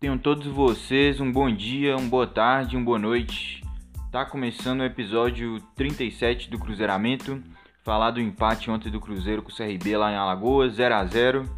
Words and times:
Tenham 0.00 0.16
todos 0.16 0.46
vocês 0.46 1.20
um 1.20 1.30
bom 1.30 1.54
dia, 1.54 1.94
uma 1.94 2.08
boa 2.08 2.26
tarde, 2.26 2.74
uma 2.74 2.86
boa 2.86 2.98
noite. 2.98 3.62
Tá 4.10 4.24
começando 4.24 4.80
o 4.80 4.84
episódio 4.84 5.60
37 5.76 6.48
do 6.48 6.58
Cruzeiramento. 6.58 7.42
Falar 7.84 8.10
do 8.10 8.18
empate 8.18 8.70
ontem 8.70 8.90
do 8.90 8.98
Cruzeiro 8.98 9.42
com 9.42 9.50
o 9.50 9.54
CRB 9.54 9.98
lá 9.98 10.10
em 10.10 10.16
Alagoas, 10.16 10.76
0 10.76 10.94
a 10.94 11.04
0 11.04 11.50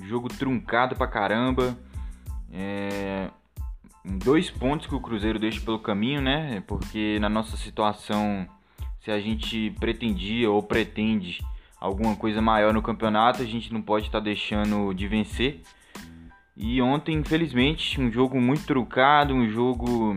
Jogo 0.00 0.28
truncado 0.28 0.96
pra 0.96 1.06
caramba. 1.06 1.78
É... 2.52 3.30
Dois 4.04 4.50
pontos 4.50 4.86
que 4.86 4.94
o 4.94 5.00
Cruzeiro 5.00 5.38
deixa 5.38 5.58
pelo 5.62 5.78
caminho, 5.78 6.20
né? 6.20 6.62
Porque 6.66 7.16
na 7.22 7.30
nossa 7.30 7.56
situação, 7.56 8.46
se 9.00 9.10
a 9.10 9.18
gente 9.18 9.74
pretendia 9.80 10.50
ou 10.50 10.62
pretende 10.62 11.38
alguma 11.80 12.14
coisa 12.14 12.42
maior 12.42 12.74
no 12.74 12.82
campeonato, 12.82 13.40
a 13.40 13.46
gente 13.46 13.72
não 13.72 13.80
pode 13.80 14.08
estar 14.08 14.18
tá 14.18 14.24
deixando 14.24 14.92
de 14.92 15.08
vencer. 15.08 15.62
E 16.60 16.82
ontem, 16.82 17.16
infelizmente, 17.16 18.00
um 18.00 18.10
jogo 18.10 18.40
muito 18.40 18.66
trucado, 18.66 19.32
um 19.32 19.48
jogo 19.48 20.16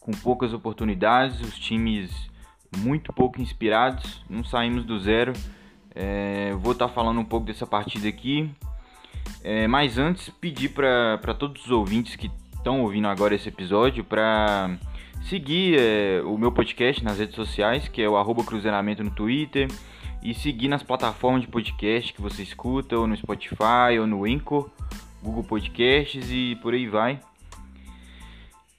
com 0.00 0.10
poucas 0.10 0.52
oportunidades, 0.52 1.40
os 1.40 1.56
times 1.56 2.10
muito 2.78 3.12
pouco 3.12 3.40
inspirados, 3.40 4.24
não 4.28 4.42
saímos 4.42 4.84
do 4.84 4.98
zero. 4.98 5.32
É, 5.94 6.52
vou 6.58 6.72
estar 6.72 6.88
tá 6.88 6.92
falando 6.92 7.20
um 7.20 7.24
pouco 7.24 7.46
dessa 7.46 7.64
partida 7.64 8.08
aqui, 8.08 8.50
é, 9.44 9.68
mas 9.68 9.96
antes 9.96 10.28
pedir 10.28 10.70
para 10.70 11.34
todos 11.34 11.66
os 11.66 11.70
ouvintes 11.70 12.16
que 12.16 12.28
estão 12.56 12.82
ouvindo 12.82 13.06
agora 13.06 13.32
esse 13.32 13.48
episódio 13.48 14.02
para 14.02 14.76
seguir 15.22 15.78
é, 15.78 16.20
o 16.24 16.36
meu 16.36 16.50
podcast 16.50 17.04
nas 17.04 17.20
redes 17.20 17.36
sociais, 17.36 17.86
que 17.86 18.02
é 18.02 18.08
o 18.08 18.16
arroba 18.16 18.42
cruzeiramento 18.42 19.04
no 19.04 19.10
Twitter, 19.12 19.68
e 20.20 20.34
seguir 20.34 20.66
nas 20.66 20.82
plataformas 20.82 21.42
de 21.42 21.46
podcast 21.46 22.12
que 22.12 22.20
você 22.20 22.42
escuta, 22.42 22.98
ou 22.98 23.06
no 23.06 23.16
Spotify, 23.16 24.00
ou 24.00 24.06
no 24.06 24.24
Anchor, 24.24 24.68
Google 25.24 25.42
Podcasts 25.42 26.30
e 26.30 26.54
por 26.56 26.74
aí 26.74 26.86
vai. 26.86 27.18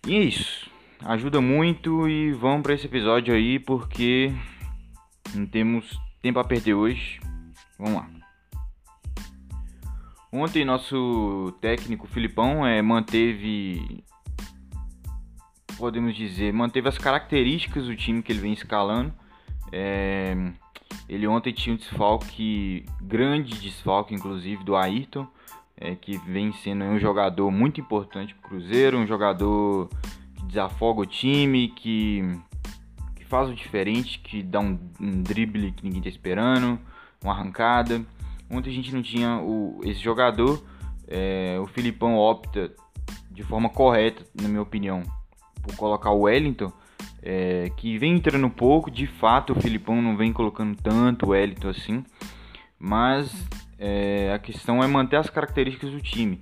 E 0.06 0.16
é 0.16 0.20
isso. 0.20 0.70
Ajuda 1.04 1.42
muito 1.42 2.08
e 2.08 2.32
vamos 2.34 2.62
para 2.62 2.76
esse 2.76 2.86
episódio 2.86 3.34
aí 3.34 3.58
porque 3.58 4.32
não 5.34 5.48
temos 5.48 6.00
tempo 6.22 6.38
a 6.38 6.44
perder 6.44 6.76
hoje. 6.76 7.20
Vamos 7.80 7.96
lá. 7.96 8.10
Ontem 10.32 10.64
nosso 10.64 11.52
técnico 11.62 12.06
Filipão 12.08 12.66
é, 12.66 12.80
manteve, 12.82 14.04
podemos 15.78 16.16
dizer, 16.16 16.54
manteve 16.54 16.88
as 16.88 16.98
características 16.98 17.86
do 17.86 17.96
time 17.96 18.22
que 18.22 18.32
ele 18.32 18.42
vem 18.42 18.54
escalando. 18.54 19.12
É, 19.72 20.36
ele 21.10 21.26
ontem 21.26 21.52
tinha 21.52 21.74
um 21.74 21.78
desfalque, 21.78 22.86
grande 23.02 23.60
desfalque 23.60 24.14
inclusive 24.14 24.64
do 24.64 24.76
Ayrton 24.76 25.28
é, 25.78 25.96
que 25.96 26.18
vem 26.20 26.54
sendo 26.54 26.86
um 26.86 27.00
jogador 27.00 27.52
muito 27.52 27.82
importante 27.82 28.34
para 28.34 28.46
o 28.46 28.50
Cruzeiro, 28.50 28.98
um 28.98 29.08
jogador 29.08 29.90
que 30.36 30.46
desafoga 30.46 31.02
o 31.02 31.06
time, 31.06 31.70
que, 31.70 32.22
que 33.16 33.26
faz 33.26 33.50
o 33.50 33.54
diferente, 33.54 34.20
que 34.20 34.42
dá 34.42 34.60
um, 34.60 34.80
um 35.00 35.22
drible 35.22 35.72
que 35.72 35.84
ninguém 35.84 36.00
está 36.00 36.10
esperando, 36.10 36.80
uma 37.24 37.34
arrancada. 37.34 38.02
Ontem 38.50 38.70
a 38.70 38.74
gente 38.74 38.94
não 38.94 39.02
tinha 39.02 39.40
o, 39.40 39.80
esse 39.84 40.00
jogador, 40.00 40.64
é, 41.08 41.58
o 41.60 41.66
Filipão 41.66 42.18
opta 42.18 42.72
de 43.32 43.44
forma 43.44 43.70
correta, 43.70 44.24
na 44.40 44.48
minha 44.48 44.62
opinião, 44.62 45.04
por 45.62 45.76
colocar 45.76 46.12
o 46.12 46.22
Wellington, 46.22 46.72
é, 47.22 47.70
que 47.76 47.98
vem 47.98 48.14
entrando 48.16 48.50
pouco, 48.50 48.90
de 48.90 49.08
fato 49.08 49.52
o 49.52 49.62
Filipão 49.62 50.02
não 50.02 50.16
vem 50.16 50.32
colocando 50.32 50.78
tanto 50.78 51.26
o 51.26 51.30
Wellington 51.30 51.70
assim, 51.70 52.06
mas 52.80 53.46
é, 53.78 54.32
a 54.34 54.40
questão 54.40 54.84
é 54.84 54.88
manter 54.88 55.18
as 55.18 55.30
características 55.30 55.92
do 55.92 56.02
time. 56.02 56.42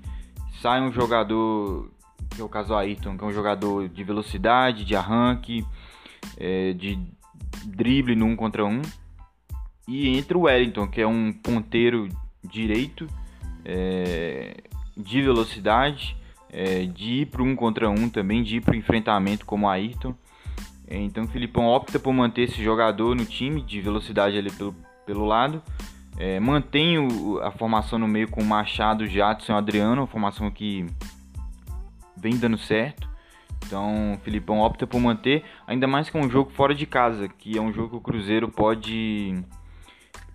Sai 0.62 0.82
um 0.82 0.92
jogador, 0.92 1.92
que 2.30 2.42
é 2.42 2.44
o 2.44 2.50
caso 2.50 2.70
do 2.70 2.76
Ayrton, 2.76 3.18
que 3.18 3.24
é 3.24 3.28
um 3.28 3.34
jogador 3.34 3.90
de 3.90 4.04
velocidade, 4.04 4.86
de 4.86 4.96
arranque, 4.96 5.66
é, 6.38 6.74
de 6.74 7.00
drible 7.66 8.16
no 8.16 8.26
um 8.26 8.36
contra 8.36 8.66
um. 8.66 8.82
E 9.88 10.18
entra 10.18 10.38
o 10.38 10.42
Wellington, 10.42 10.88
que 10.88 11.02
é 11.02 11.08
um 11.08 11.34
ponteiro 11.34 12.08
direito, 12.44 13.08
é, 13.66 14.64
de 14.96 15.22
velocidade, 15.22 16.16
é, 16.50 16.86
de 16.86 17.22
ir 17.22 17.26
para 17.26 17.44
um 17.44 17.56
contra 17.56 17.90
um 17.90 18.08
também, 18.10 18.44
de 18.44 18.58
ir 18.58 18.62
para 18.62 18.74
o 18.74 18.78
enfrentamento 18.78 19.46
como 19.46 19.66
o 19.66 19.70
Ayrton. 19.70 20.16
Então 20.88 21.24
o 21.24 21.28
Filipão 21.28 21.66
opta 21.66 21.98
por 21.98 22.14
manter 22.14 22.44
esse 22.44 22.64
jogador 22.64 23.16
no 23.16 23.26
time, 23.26 23.62
de 23.62 23.82
velocidade 23.82 24.38
ali 24.38 24.52
pelo, 24.52 24.76
pelo 25.06 25.26
lado. 25.26 25.62
É, 26.18 26.40
mantém 26.40 27.00
o, 27.00 27.40
a 27.40 27.52
formação 27.52 27.98
no 27.98 28.08
meio 28.08 28.30
com 28.30 28.44
Machado, 28.44 29.08
Jadson 29.08 29.54
e 29.54 29.56
Adriano, 29.56 30.02
uma 30.02 30.08
formação 30.08 30.50
que 30.52 30.86
vem 32.16 32.38
dando 32.38 32.58
certo. 32.58 33.10
Então 33.66 34.14
o 34.14 34.18
Filipão 34.20 34.60
opta 34.60 34.86
por 34.86 35.00
manter, 35.00 35.44
ainda 35.66 35.88
mais 35.88 36.10
que 36.10 36.18
é 36.18 36.20
um 36.20 36.30
jogo 36.30 36.52
fora 36.52 36.76
de 36.76 36.86
casa, 36.86 37.28
que 37.28 37.58
é 37.58 37.62
um 37.62 37.74
jogo 37.74 37.90
que 37.90 37.96
o 37.96 38.02
Cruzeiro 38.02 38.50
pode, 38.50 39.44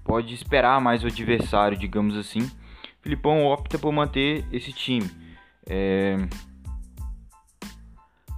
pode 0.02 0.34
esperar 0.34 0.80
mais 0.80 1.04
o 1.04 1.06
adversário, 1.06 1.78
digamos 1.78 2.16
assim. 2.16 2.42
O 2.42 3.02
Filipão 3.02 3.46
opta 3.46 3.78
por 3.78 3.92
manter 3.92 4.44
esse 4.50 4.72
time. 4.72 5.08
É, 5.66 6.16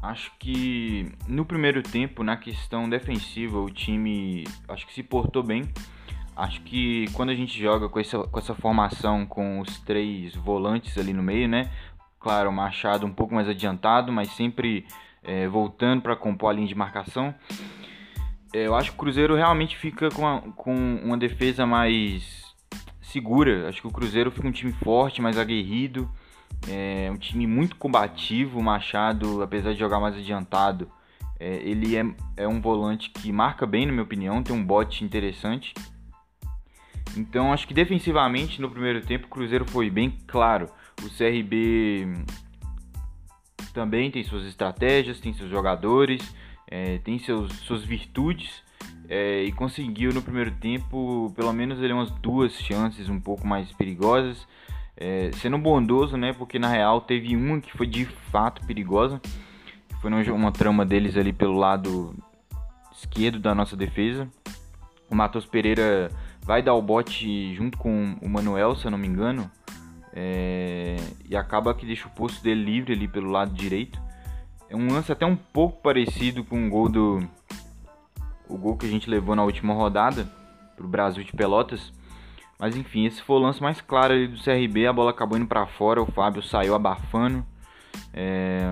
acho 0.03 0.33
que 0.39 1.11
no 1.27 1.45
primeiro 1.45 1.83
tempo, 1.83 2.23
na 2.23 2.37
questão 2.37 2.89
defensiva, 2.89 3.59
o 3.59 3.71
time 3.71 4.45
acho 4.69 4.87
que 4.87 4.93
se 4.93 5.03
portou 5.03 5.43
bem. 5.43 5.63
Acho 6.37 6.61
que 6.63 7.07
quando 7.13 7.31
a 7.31 7.35
gente 7.35 7.61
joga 7.61 7.89
com 7.89 7.99
essa, 7.99 8.19
com 8.19 8.39
essa 8.39 8.55
formação 8.55 9.27
com 9.27 9.61
os 9.61 9.79
três 9.81 10.35
volantes 10.35 10.97
ali 10.97 11.13
no 11.13 11.23
meio, 11.23 11.49
né? 11.49 11.71
Claro, 12.19 12.51
o 12.51 12.53
Machado 12.53 13.07
um 13.07 13.13
pouco 13.13 13.35
mais 13.35 13.49
adiantado, 13.49 14.13
mas 14.13 14.31
sempre 14.31 14.87
é, 15.23 15.49
voltando 15.49 16.03
para 16.03 16.17
compor 16.17 16.51
a 16.51 16.53
linha 16.53 16.69
de 16.69 16.75
marcação. 16.75 17.35
É, 18.53 18.67
eu 18.67 18.75
acho 18.75 18.91
que 18.91 18.97
o 18.97 19.01
Cruzeiro 19.01 19.37
realmente 19.37 19.77
fica 19.77 20.09
com, 20.11 20.27
a, 20.27 20.41
com 20.41 20.75
uma 21.05 21.17
defesa 21.17 21.65
mais 21.67 22.55
segura. 23.01 23.69
Acho 23.69 23.81
que 23.81 23.87
o 23.87 23.93
Cruzeiro 23.93 24.31
fica 24.31 24.47
um 24.47 24.53
time 24.53 24.73
forte, 24.73 25.23
mais 25.23 25.39
aguerrido. 25.39 26.11
É 26.69 27.11
um 27.11 27.17
time 27.17 27.47
muito 27.47 27.77
combativo. 27.77 28.59
O 28.59 28.63
Machado, 28.63 29.43
apesar 29.43 29.73
de 29.73 29.79
jogar 29.79 30.01
mais 30.01 30.17
adiantado, 30.17 30.91
é, 31.39 31.57
ele 31.57 31.97
é, 31.97 32.05
é 32.37 32.49
um 32.49 32.61
volante 32.61 33.11
que 33.11 33.33
marca 33.33 33.67
bem, 33.67 33.87
na 33.87 33.93
minha 33.93 34.05
opinião. 34.05 34.43
Tem 34.43 34.55
um 34.55 34.65
bote 34.65 35.05
interessante. 35.05 35.75
Então 37.17 37.53
acho 37.53 37.67
que 37.67 37.75
defensivamente 37.75 38.61
no 38.61 38.71
primeiro 38.71 39.01
tempo 39.01 39.27
o 39.27 39.31
Cruzeiro 39.31 39.69
foi 39.69 39.91
bem 39.91 40.17
claro. 40.27 40.69
O 41.03 41.09
CRB 41.09 42.07
também 43.73 44.11
tem 44.11 44.23
suas 44.25 44.47
estratégias, 44.47 45.21
tem 45.21 45.33
seus 45.33 45.51
jogadores, 45.51 46.35
é, 46.67 46.99
tem 46.99 47.19
seus, 47.19 47.53
suas 47.61 47.85
virtudes 47.85 48.63
é, 49.09 49.43
e 49.43 49.53
conseguiu 49.53 50.13
no 50.13 50.23
primeiro 50.23 50.53
tempo 50.53 51.33
pelo 51.35 51.53
menos 51.53 51.81
ele 51.81 51.93
umas 51.93 52.11
duas 52.11 52.53
chances 52.53 53.09
um 53.09 53.21
pouco 53.21 53.47
mais 53.47 53.73
perigosas. 53.73 54.47
É, 54.97 55.31
sendo 55.33 55.57
bondoso, 55.57 56.17
né? 56.17 56.33
Porque 56.35 56.59
na 56.59 56.69
real 56.69 57.01
teve 57.01 57.35
uma 57.35 57.61
que 57.61 57.73
foi 57.73 57.87
de 57.87 58.05
fato 58.05 58.65
perigosa. 58.67 59.21
Foi 60.01 60.11
uma 60.31 60.53
trama 60.53 60.85
deles 60.85 61.17
ali 61.17 61.33
pelo 61.33 61.59
lado 61.59 62.15
esquerdo 62.93 63.39
da 63.39 63.55
nossa 63.55 63.77
defesa. 63.77 64.29
O 65.11 65.15
Matheus 65.15 65.47
Pereira 65.47 66.11
vai 66.43 66.63
dar 66.63 66.75
o 66.75 66.83
bote 66.83 67.55
junto 67.55 67.79
com 67.79 68.17
o 68.21 68.29
Manuel, 68.29 68.75
se 68.77 68.87
eu 68.87 68.91
não 68.91 68.99
me 68.99 69.07
engano. 69.07 69.51
É, 70.13 70.97
e 71.29 71.37
acaba 71.37 71.75
que 71.75 71.87
deixa 71.87 72.09
o 72.09 72.11
posto 72.11 72.43
dele 72.43 72.65
livre 72.65 72.93
ali 72.93 73.07
pelo 73.07 73.31
lado 73.31 73.53
direito. 73.53 74.01
É 74.69 74.77
um 74.77 74.93
lance 74.93 75.11
até 75.11 75.27
um 75.27 75.37
pouco 75.37 75.83
parecido 75.83 76.45
com 76.45 76.67
o 76.67 76.71
gol 76.71 76.89
do. 76.89 77.29
O 78.49 78.57
gol 78.57 78.77
que 78.77 78.87
a 78.87 78.89
gente 78.89 79.09
levou 79.09 79.37
na 79.37 79.45
última 79.45 79.75
rodada 79.75 80.29
pro 80.77 80.89
Brasil 80.89 81.23
de 81.23 81.33
Pelotas. 81.33 81.93
Mas 82.59 82.77
enfim, 82.77 83.07
esse 83.07 83.23
foi 83.23 83.37
o 83.37 83.41
lance 83.41 83.63
mais 83.63 83.81
claro 83.81 84.13
ali 84.13 84.29
do 84.29 84.43
CRB. 84.43 84.87
A 84.87 84.93
bola 84.93 85.11
acabou 85.11 85.39
indo 85.39 85.47
para 85.47 85.67
fora, 85.67 86.03
o 86.03 86.07
Fábio 86.07 86.43
saiu 86.43 86.75
abafando. 86.75 87.45
É... 88.13 88.71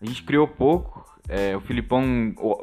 A 0.00 0.04
gente 0.04 0.22
criou 0.24 0.46
pouco, 0.48 1.04
é, 1.32 1.56
o 1.56 1.60
Filipão, 1.60 2.04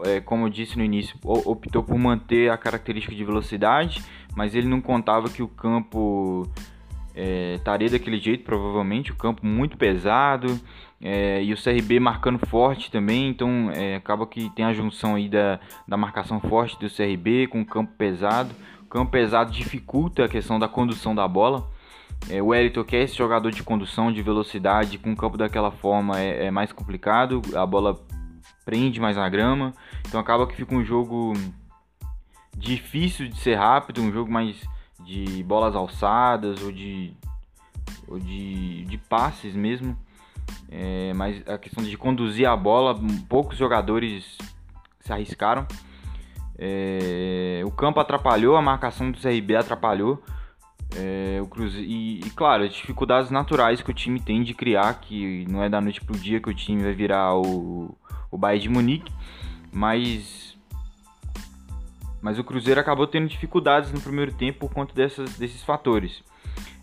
é, 0.05 0.21
como 0.21 0.45
eu 0.45 0.49
disse 0.49 0.77
no 0.77 0.83
início, 0.83 1.17
optou 1.23 1.81
por 1.81 1.97
manter 1.97 2.51
a 2.51 2.57
característica 2.57 3.15
de 3.15 3.25
velocidade, 3.25 4.03
mas 4.35 4.53
ele 4.53 4.67
não 4.67 4.79
contava 4.79 5.27
que 5.27 5.41
o 5.41 5.47
campo 5.47 6.47
é, 7.15 7.55
estaria 7.55 7.89
daquele 7.89 8.19
jeito, 8.19 8.43
provavelmente, 8.43 9.11
o 9.11 9.15
campo 9.15 9.43
muito 9.43 9.75
pesado, 9.75 10.59
é, 11.01 11.41
e 11.41 11.51
o 11.51 11.57
CRB 11.57 11.99
marcando 11.99 12.37
forte 12.45 12.91
também, 12.91 13.29
então 13.29 13.71
é, 13.71 13.95
acaba 13.95 14.27
que 14.27 14.51
tem 14.51 14.65
a 14.65 14.73
junção 14.73 15.15
aí 15.15 15.27
da, 15.27 15.59
da 15.87 15.97
marcação 15.97 16.39
forte 16.39 16.77
do 16.79 16.93
CRB 16.93 17.47
com 17.47 17.61
o 17.61 17.65
campo 17.65 17.91
pesado. 17.97 18.53
O 18.83 18.85
campo 18.85 19.11
pesado 19.11 19.51
dificulta 19.51 20.25
a 20.25 20.29
questão 20.29 20.59
da 20.59 20.67
condução 20.67 21.15
da 21.15 21.27
bola. 21.27 21.67
É, 22.29 22.39
o 22.39 22.53
Elito, 22.53 22.83
que 22.83 22.95
é 22.95 23.01
esse 23.01 23.15
jogador 23.15 23.49
de 23.49 23.63
condução, 23.63 24.11
de 24.11 24.21
velocidade, 24.21 24.99
com 24.99 25.11
o 25.11 25.15
campo 25.15 25.37
daquela 25.37 25.71
forma 25.71 26.19
é, 26.19 26.45
é 26.45 26.51
mais 26.51 26.71
complicado, 26.71 27.41
a 27.55 27.65
bola 27.65 27.99
prende 28.69 28.99
mais 28.99 29.17
na 29.17 29.27
grama. 29.27 29.73
Então 30.07 30.19
acaba 30.19 30.45
que 30.45 30.55
fica 30.55 30.75
um 30.75 30.85
jogo 30.85 31.33
difícil 32.55 33.27
de 33.27 33.37
ser 33.39 33.55
rápido, 33.55 33.99
um 33.99 34.11
jogo 34.11 34.31
mais 34.31 34.55
de 34.99 35.43
bolas 35.43 35.75
alçadas 35.75 36.61
ou 36.61 36.71
de 36.71 37.11
ou 38.07 38.19
de, 38.19 38.85
de 38.85 38.97
passes 38.97 39.55
mesmo. 39.55 39.97
É, 40.69 41.13
mas 41.15 41.47
a 41.47 41.57
questão 41.57 41.83
de 41.83 41.97
conduzir 41.97 42.47
a 42.47 42.55
bola, 42.55 42.95
poucos 43.27 43.57
jogadores 43.57 44.37
se 44.99 45.11
arriscaram. 45.11 45.65
É, 46.55 47.63
o 47.65 47.71
campo 47.71 47.99
atrapalhou, 47.99 48.55
a 48.55 48.61
marcação 48.61 49.09
do 49.09 49.19
CRB 49.19 49.55
atrapalhou. 49.55 50.21
É, 50.95 51.39
o 51.41 51.47
Cruze... 51.47 51.81
E, 51.81 52.19
e, 52.19 52.29
claro, 52.31 52.63
as 52.63 52.73
dificuldades 52.73 53.31
naturais 53.31 53.81
que 53.81 53.89
o 53.89 53.93
time 53.93 54.19
tem 54.19 54.43
de 54.43 54.53
criar, 54.53 54.93
que 54.99 55.45
não 55.47 55.63
é 55.63 55.69
da 55.69 55.81
noite 55.81 56.01
pro 56.01 56.17
dia 56.17 56.39
que 56.39 56.49
o 56.49 56.53
time 56.53 56.83
vai 56.83 56.93
virar 56.93 57.35
o, 57.35 57.95
o 58.31 58.37
Bayern 58.37 58.63
de 58.63 58.69
Munique, 58.69 59.11
mas 59.71 60.57
mas 62.21 62.37
o 62.37 62.43
Cruzeiro 62.43 62.79
acabou 62.79 63.07
tendo 63.07 63.27
dificuldades 63.27 63.91
no 63.91 64.01
primeiro 64.01 64.33
tempo 64.33 64.59
por 64.59 64.73
conta 64.73 64.93
dessas, 64.93 65.37
desses 65.37 65.63
fatores. 65.63 66.21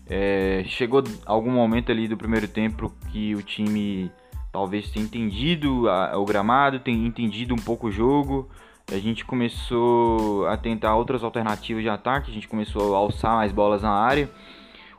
É, 0.09 0.63
chegou 0.65 1.03
algum 1.25 1.51
momento 1.51 1.91
ali 1.91 2.07
do 2.07 2.17
primeiro 2.17 2.47
tempo 2.47 2.91
que 3.11 3.35
o 3.35 3.43
time 3.43 4.11
talvez 4.51 4.89
tenha 4.89 5.05
entendido 5.05 5.89
a, 5.89 6.17
o 6.17 6.25
gramado, 6.25 6.79
tenha 6.79 7.05
entendido 7.05 7.53
um 7.53 7.57
pouco 7.57 7.87
o 7.87 7.91
jogo. 7.91 8.49
A 8.91 8.97
gente 8.97 9.25
começou 9.25 10.47
a 10.47 10.55
tentar 10.55 10.95
outras 10.95 11.23
alternativas 11.23 11.83
de 11.83 11.89
ataque, 11.89 12.31
a 12.31 12.33
gente 12.33 12.47
começou 12.47 12.95
a 12.95 12.97
alçar 12.97 13.35
mais 13.35 13.51
bolas 13.51 13.81
na 13.83 13.91
área, 13.91 14.31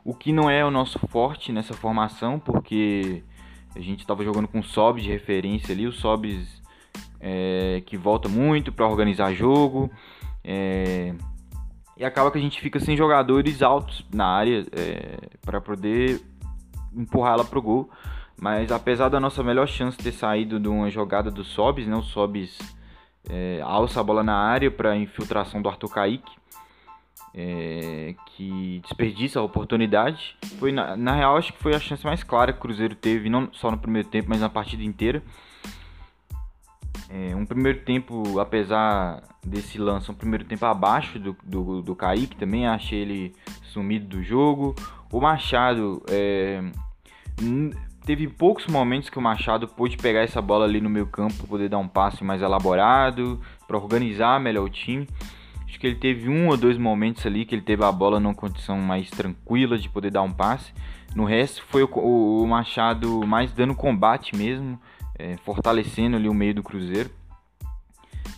o 0.05 0.13
que 0.13 0.31
não 0.31 0.47
é 0.47 0.63
o 0.63 0.69
nosso 0.69 0.99
forte 1.07 1.51
nessa 1.51 1.73
formação, 1.73 2.39
porque 2.39 3.23
a 3.75 3.79
gente 3.79 3.99
estava 3.99 4.23
jogando 4.23 4.47
com 4.47 4.61
Sobs 4.63 5.03
de 5.03 5.09
referência 5.09 5.73
ali, 5.73 5.87
o 5.87 5.91
Sobs 5.91 6.61
é, 7.19 7.81
que 7.85 7.97
volta 7.97 8.27
muito 8.29 8.71
para 8.71 8.87
organizar 8.87 9.33
jogo. 9.33 9.91
É, 10.43 11.13
e 11.97 12.05
acaba 12.05 12.31
que 12.31 12.37
a 12.37 12.41
gente 12.41 12.61
fica 12.61 12.79
sem 12.79 12.95
jogadores 12.95 13.61
altos 13.61 14.05
na 14.13 14.25
área 14.25 14.65
é, 14.71 15.17
para 15.41 15.59
poder 15.59 16.21
empurrar 16.95 17.33
ela 17.33 17.45
pro 17.45 17.61
gol. 17.61 17.89
Mas 18.41 18.71
apesar 18.71 19.09
da 19.09 19.19
nossa 19.19 19.43
melhor 19.43 19.67
chance 19.67 19.97
ter 19.97 20.13
saído 20.13 20.59
de 20.59 20.69
uma 20.69 20.89
jogada 20.89 21.29
do 21.29 21.43
Sobis, 21.43 21.85
né? 21.85 21.95
O 21.95 22.01
Sobis 22.01 22.57
é, 23.29 23.59
alça 23.61 23.99
a 23.99 24.03
bola 24.03 24.23
na 24.23 24.35
área 24.35 24.71
para 24.71 24.95
infiltração 24.95 25.61
do 25.61 25.67
Arthur 25.67 25.89
Kaique, 25.89 26.31
é, 27.41 28.15
que 28.25 28.81
desperdiça 28.83 29.39
a 29.39 29.43
oportunidade. 29.43 30.35
Foi 30.59 30.73
na, 30.73 30.97
na, 30.97 31.13
real 31.13 31.37
acho 31.37 31.53
que 31.53 31.63
foi 31.63 31.73
a 31.73 31.79
chance 31.79 32.03
mais 32.03 32.21
clara 32.21 32.51
que 32.51 32.59
o 32.59 32.61
Cruzeiro 32.61 32.95
teve, 32.95 33.29
não 33.29 33.47
só 33.53 33.71
no 33.71 33.77
primeiro 33.77 34.09
tempo, 34.09 34.27
mas 34.29 34.41
na 34.41 34.49
partida 34.49 34.83
inteira. 34.83 35.23
É, 37.09 37.33
um 37.33 37.45
primeiro 37.45 37.79
tempo, 37.79 38.39
apesar 38.39 39.23
desse 39.41 39.77
lance, 39.77 40.11
um 40.11 40.13
primeiro 40.13 40.43
tempo 40.43 40.65
abaixo 40.65 41.17
do, 41.17 41.35
do, 41.41 41.81
do 41.81 41.95
Kaique, 41.95 42.35
também 42.35 42.67
achei 42.67 42.99
ele 42.99 43.35
sumido 43.63 44.17
do 44.17 44.21
jogo. 44.21 44.75
O 45.09 45.21
Machado 45.21 46.03
é, 46.09 46.61
teve 48.05 48.27
poucos 48.27 48.67
momentos 48.67 49.09
que 49.09 49.17
o 49.17 49.21
Machado 49.21 49.65
pôde 49.65 49.95
pegar 49.95 50.19
essa 50.19 50.41
bola 50.41 50.65
ali 50.65 50.81
no 50.81 50.89
meio 50.89 51.07
campo, 51.07 51.47
poder 51.47 51.69
dar 51.69 51.77
um 51.77 51.87
passe 51.87 52.21
mais 52.21 52.41
elaborado, 52.41 53.39
para 53.65 53.77
organizar 53.77 54.41
melhor 54.41 54.65
o 54.65 54.69
time. 54.69 55.07
Acho 55.69 55.79
que 55.79 55.85
ele 55.85 55.95
teve 55.95 56.27
um 56.27 56.47
ou 56.47 56.57
dois 56.57 56.79
momentos 56.79 57.23
ali 57.27 57.45
que 57.45 57.53
ele 57.53 57.61
teve 57.61 57.83
a 57.85 57.91
bola 57.91 58.19
numa 58.19 58.33
condição 58.33 58.75
mais 58.79 59.07
tranquila 59.11 59.77
de 59.77 59.87
poder 59.87 60.09
dar 60.09 60.23
um 60.23 60.31
passe. 60.31 60.73
No 61.15 61.25
resto 61.25 61.63
foi 61.69 61.83
o, 61.83 61.87
o, 61.87 62.47
Machado 62.47 63.25
mais 63.27 63.51
dando 63.53 63.75
combate 63.75 64.35
mesmo, 64.35 64.81
é, 65.17 65.37
fortalecendo 65.37 66.17
ali 66.17 66.27
o 66.27 66.33
meio 66.33 66.55
do 66.55 66.63
Cruzeiro. 66.63 67.11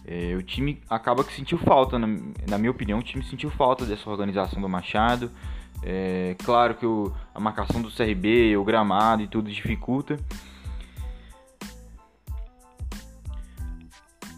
É, 0.06 0.36
o 0.36 0.44
time 0.44 0.81
acaba 0.89 1.24
que 1.24 1.31
sentiu 1.31 1.57
falta, 1.57 1.98
na, 1.98 2.07
na, 2.50 2.57
minha 2.57 2.72
opinião, 2.72 3.00
o 3.00 3.04
time 3.04 3.24
sentiu 3.24 3.50
falta 3.50 3.86
dessa 3.86 4.10
organização 4.10 4.62
do 4.62 4.68
Machado. 4.68 5.31
É, 5.81 6.36
claro 6.44 6.75
que 6.75 6.86
o, 6.86 7.13
a 7.33 7.39
marcação 7.39 7.81
do 7.81 7.89
CRB, 7.89 8.57
o 8.57 8.63
gramado 8.66 9.24
e 9.24 9.28
tudo 9.28 9.50
dificulta. 9.50 10.18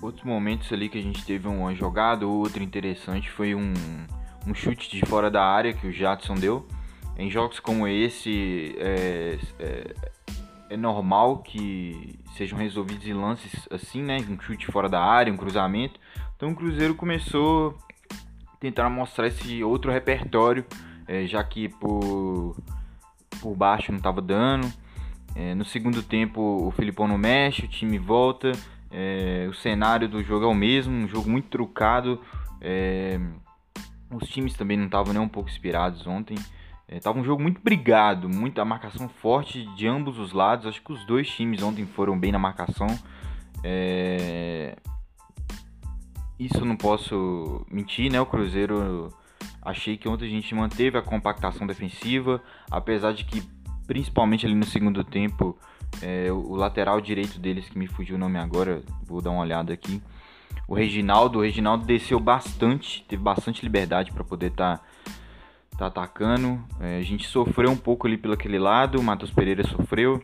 Outros 0.04 0.26
momentos 0.26 0.70
ali 0.74 0.90
que 0.90 0.98
a 0.98 1.02
gente 1.02 1.24
teve 1.24 1.48
uma 1.48 1.74
jogada 1.74 2.28
ou 2.28 2.40
outra 2.40 2.62
interessante 2.62 3.32
foi 3.32 3.56
um, 3.56 3.74
um 4.46 4.54
chute 4.54 4.92
de 4.92 5.06
fora 5.06 5.32
da 5.32 5.42
área 5.42 5.72
que 5.72 5.88
o 5.88 5.94
Jadson 5.94 6.36
deu. 6.36 6.68
Em 7.18 7.32
jogos 7.32 7.58
como 7.62 7.88
esse, 7.88 8.76
é, 8.80 9.40
é, 9.58 9.96
é 10.72 10.76
normal 10.76 11.38
que 11.38 12.20
sejam 12.36 12.60
resolvidos 12.60 13.08
em 13.08 13.14
lances 13.14 13.66
assim, 13.72 14.04
né? 14.04 14.18
Um 14.30 14.38
chute 14.42 14.66
fora 14.66 14.90
da 14.90 15.02
área, 15.02 15.32
um 15.32 15.38
cruzamento. 15.38 15.98
Então 16.36 16.52
o 16.52 16.56
Cruzeiro 16.56 16.96
começou 16.96 17.80
a 18.12 18.58
tentar 18.58 18.90
mostrar 18.90 19.28
esse 19.28 19.64
outro 19.64 19.90
repertório, 19.90 20.66
é, 21.08 21.26
já 21.26 21.42
que 21.46 21.70
por, 21.70 22.58
por 23.40 23.56
baixo 23.56 23.94
não 23.94 24.00
estava 24.00 24.22
dando. 24.22 24.70
É, 25.34 25.56
no 25.56 25.64
segundo 25.64 26.04
tempo 26.04 26.42
o 26.42 26.72
Filipão 26.72 27.08
não 27.08 27.18
mexe, 27.18 27.64
o 27.64 27.70
time 27.70 27.98
volta. 27.98 28.52
É, 28.95 29.48
o 29.50 29.54
cenário 29.56 30.07
do 30.07 30.24
jogo 30.24 30.45
é 30.45 30.48
o 30.48 30.54
mesmo, 30.54 30.94
um 30.94 31.07
jogo 31.07 31.28
muito 31.28 31.50
trucado. 31.50 32.22
É, 32.62 33.19
os 34.12 34.30
times 34.30 34.54
também 34.54 34.78
não 34.78 34.86
estavam 34.86 35.12
nem 35.13 35.22
um 35.22 35.28
pouco 35.28 35.50
inspirados 35.50 36.06
ontem. 36.06 36.38
É, 36.88 37.00
tava 37.00 37.18
um 37.18 37.24
jogo 37.24 37.42
muito 37.42 37.60
brigado, 37.60 38.30
muita 38.30 38.63
marcação 38.63 39.10
forte 39.10 39.66
de 39.75 39.88
ambos 39.88 40.19
os 40.19 40.31
lados. 40.31 40.68
Acho 40.68 40.81
que 40.81 40.94
os 40.94 41.04
dois 41.06 41.28
times 41.28 41.63
ontem 41.63 41.88
foram 41.88 42.19
bem 42.19 42.31
na 42.31 42.38
marcação. 42.38 42.88
É... 43.63 44.75
Isso 46.38 46.63
não 46.63 46.75
posso 46.75 47.66
mentir, 47.72 48.12
né? 48.12 48.22
O 48.22 48.25
Cruzeiro 48.25 49.10
achei 49.62 49.98
que 49.98 50.07
ontem 50.07 50.25
a 50.25 50.30
gente 50.30 50.54
manteve 50.54 50.98
a 50.98 51.01
compactação 51.01 51.66
defensiva, 51.66 52.44
apesar 52.69 53.13
de 53.13 53.24
que 53.24 53.42
principalmente 53.85 54.45
ali 54.45 54.56
no 54.56 54.65
segundo 54.65 55.03
tempo 55.03 55.57
é, 56.01 56.31
o 56.31 56.56
lateral 56.56 57.00
direito 57.00 57.39
deles 57.39 57.69
que 57.69 57.77
me 57.77 57.88
fugiu 57.88 58.15
o 58.15 58.19
nome 58.19 58.39
agora, 58.39 58.81
vou 59.06 59.21
dar 59.21 59.31
uma 59.31 59.41
olhada 59.41 59.74
aqui. 59.74 60.01
O 60.68 60.74
Reginaldo, 60.74 61.39
o 61.39 61.41
Reginaldo 61.41 61.85
desceu 61.85 62.19
bastante, 62.19 63.06
teve 63.07 63.21
bastante 63.21 63.63
liberdade 63.63 64.12
para 64.12 64.24
poder 64.24 64.47
estar 64.47 64.77
tá 64.77 64.83
tá 65.77 65.88
atacando. 65.88 66.63
É, 66.80 66.97
a 66.97 67.01
gente 67.01 67.27
sofreu 67.27 67.69
um 67.69 67.77
pouco 67.77 68.07
ali 68.07 68.18
pelo 68.18 68.33
aquele 68.33 68.59
lado, 68.59 69.00
o 69.00 69.03
Matheus 69.03 69.31
Pereira 69.31 69.65
sofreu. 69.68 70.24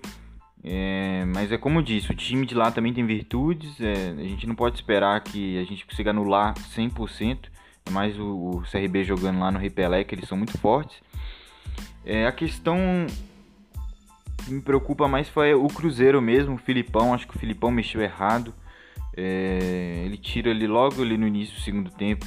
É, 0.63 1.23
mas 1.33 1.51
é 1.51 1.57
como 1.57 1.79
eu 1.79 1.81
disse, 1.83 2.11
o 2.11 2.15
time 2.15 2.45
de 2.45 2.55
lá 2.55 2.71
também 2.71 2.93
tem 2.93 3.05
virtudes. 3.05 3.79
É, 3.79 4.15
a 4.17 4.23
gente 4.23 4.47
não 4.47 4.55
pode 4.55 4.75
esperar 4.75 5.19
que 5.21 5.57
a 5.57 5.63
gente 5.63 5.85
consiga 5.85 6.11
anular 6.11 6.53
100%. 6.53 7.49
É 7.85 7.91
mais 7.91 8.17
o, 8.19 8.25
o 8.25 8.63
CRB 8.69 9.03
jogando 9.03 9.39
lá 9.39 9.51
no 9.51 9.59
Repelé, 9.59 10.03
que 10.03 10.15
eles 10.15 10.27
são 10.27 10.37
muito 10.37 10.57
fortes. 10.57 10.97
É, 12.05 12.25
a 12.27 12.31
questão 12.31 12.77
que 14.43 14.51
me 14.51 14.61
preocupa 14.61 15.07
mais 15.07 15.27
foi 15.29 15.53
o 15.53 15.67
Cruzeiro 15.67 16.21
mesmo, 16.21 16.55
o 16.55 16.57
Filipão. 16.57 17.13
Acho 17.13 17.27
que 17.27 17.35
o 17.35 17.39
Filipão 17.39 17.71
mexeu 17.71 18.01
errado. 18.01 18.53
É, 19.15 20.03
ele 20.05 20.17
tira 20.17 20.51
ali 20.51 20.67
logo 20.67 21.01
ali 21.01 21.17
no 21.17 21.27
início 21.27 21.55
do 21.55 21.61
segundo 21.61 21.91
tempo 21.91 22.25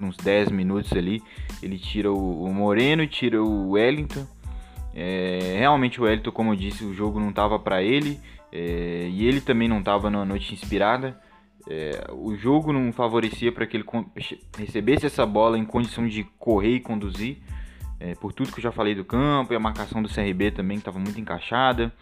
uns 0.00 0.16
10 0.16 0.50
minutos 0.50 0.92
ali, 0.92 1.22
ele 1.62 1.78
tira 1.78 2.12
o, 2.12 2.44
o 2.44 2.52
Moreno 2.52 3.02
e 3.02 3.08
tira 3.08 3.42
o 3.42 3.70
Wellington. 3.70 4.26
É, 4.94 5.56
realmente 5.58 6.00
o 6.00 6.04
Wellington, 6.04 6.32
como 6.32 6.52
eu 6.52 6.56
disse, 6.56 6.84
o 6.84 6.94
jogo 6.94 7.20
não 7.20 7.30
estava 7.30 7.58
para 7.58 7.82
ele 7.82 8.18
é, 8.50 9.08
e 9.10 9.26
ele 9.26 9.40
também 9.40 9.68
não 9.68 9.80
estava 9.80 10.10
na 10.10 10.24
noite 10.24 10.52
inspirada. 10.54 11.20
É, 11.68 12.06
o 12.12 12.34
jogo 12.36 12.72
não 12.72 12.92
favorecia 12.92 13.52
para 13.52 13.66
que 13.66 13.76
ele 13.76 13.84
recebesse 14.56 15.06
essa 15.06 15.26
bola 15.26 15.58
em 15.58 15.64
condição 15.64 16.06
de 16.06 16.24
correr 16.38 16.76
e 16.76 16.80
conduzir. 16.80 17.38
É, 17.98 18.14
por 18.14 18.32
tudo 18.32 18.52
que 18.52 18.58
eu 18.58 18.62
já 18.62 18.72
falei 18.72 18.94
do 18.94 19.04
campo 19.04 19.52
e 19.52 19.56
a 19.56 19.60
marcação 19.60 20.02
do 20.02 20.08
CRB 20.08 20.50
também 20.50 20.78
estava 20.78 20.98
muito 20.98 21.20
encaixada. 21.20 21.92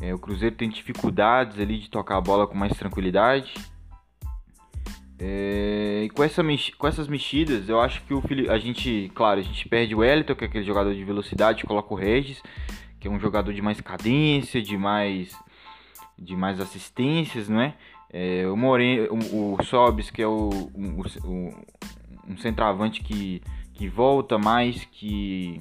É, 0.00 0.12
o 0.12 0.18
Cruzeiro 0.18 0.54
tem 0.54 0.68
dificuldades 0.68 1.58
ali 1.58 1.78
de 1.78 1.88
tocar 1.88 2.16
a 2.16 2.20
bola 2.20 2.46
com 2.46 2.54
mais 2.54 2.76
tranquilidade. 2.76 3.54
É, 5.18 6.02
e 6.04 6.10
com, 6.10 6.24
essa 6.24 6.42
com 6.76 6.86
essas 6.86 7.06
mexidas, 7.08 7.68
eu 7.68 7.80
acho 7.80 8.02
que 8.02 8.12
o 8.12 8.22
a 8.50 8.58
gente, 8.58 9.10
claro, 9.14 9.40
a 9.40 9.42
gente 9.42 9.68
perde 9.68 9.94
o 9.94 9.98
Wellington, 9.98 10.34
que 10.34 10.44
é 10.44 10.46
aquele 10.46 10.64
jogador 10.64 10.92
de 10.92 11.04
velocidade, 11.04 11.64
coloca 11.64 11.94
o 11.94 11.96
Regis, 11.96 12.42
que 12.98 13.06
é 13.06 13.10
um 13.10 13.20
jogador 13.20 13.52
de 13.52 13.62
mais 13.62 13.80
cadência, 13.80 14.60
de 14.60 14.76
mais, 14.76 15.34
de 16.18 16.36
mais 16.36 16.60
assistências, 16.60 17.48
não 17.48 17.60
é? 17.60 17.74
é 18.12 18.46
o 18.48 18.56
Moreno, 18.56 19.08
o, 19.32 19.54
o 19.54 19.64
Sobis, 19.64 20.10
que 20.10 20.20
é 20.20 20.26
o, 20.26 20.50
o, 20.50 21.02
o, 21.24 21.64
um 22.28 22.36
centroavante 22.36 23.00
que, 23.02 23.40
que 23.74 23.88
volta 23.88 24.38
mais, 24.38 24.84
que 24.90 25.60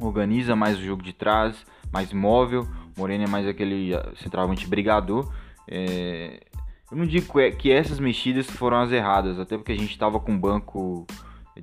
organiza 0.00 0.56
mais 0.56 0.78
o 0.78 0.82
jogo 0.82 1.02
de 1.02 1.12
trás, 1.12 1.64
mais 1.92 2.12
móvel. 2.12 2.66
Moreno 2.96 3.24
é 3.24 3.28
mais 3.28 3.46
aquele 3.46 3.92
centroavante 4.16 4.66
brigador. 4.66 5.30
É, 5.68 6.40
eu 6.90 6.96
não 6.96 7.04
digo 7.04 7.32
que 7.58 7.70
essas 7.70 8.00
mexidas 8.00 8.50
foram 8.50 8.78
as 8.78 8.90
erradas, 8.90 9.38
até 9.38 9.56
porque 9.56 9.72
a 9.72 9.78
gente 9.78 9.90
estava 9.90 10.18
com 10.18 10.32
um 10.32 10.38
banco 10.38 11.06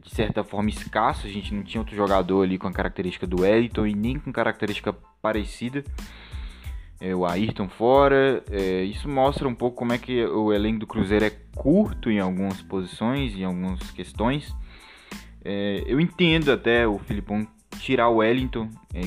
de 0.02 0.10
certa 0.10 0.44
forma 0.44 0.70
escasso, 0.70 1.28
a 1.28 1.30
gente 1.30 1.54
não 1.54 1.64
tinha 1.64 1.80
outro 1.80 1.96
jogador 1.96 2.44
ali 2.44 2.58
com 2.58 2.68
a 2.68 2.74
característica 2.74 3.28
do 3.28 3.42
Wellington 3.42 3.86
e 3.86 3.94
nem 3.94 4.20
com 4.20 4.32
característica 4.32 4.94
parecida. 5.22 5.84
É, 7.00 7.14
o 7.14 7.26
Ayrton 7.26 7.68
fora, 7.68 8.44
é, 8.50 8.84
isso 8.84 9.10
mostra 9.10 9.48
um 9.48 9.54
pouco 9.54 9.78
como 9.78 9.94
é 9.94 9.98
que 9.98 10.26
o 10.26 10.54
elenco 10.54 10.80
do 10.80 10.88
Cruzeiro 10.88 11.26
é 11.26 11.32
curto 11.56 12.10
em 12.10 12.20
algumas 12.20 12.62
posições, 12.62 13.36
em 13.36 13.44
algumas 13.44 13.92
questões. 13.92 14.56
É, 15.44 15.84
eu 15.86 16.00
entendo 16.00 16.52
até 16.52 16.88
o 16.88 16.98
Filipão 17.00 17.48
tirar 17.80 18.10
o 18.10 18.18
Wellington. 18.18 18.70
É, 18.94 19.02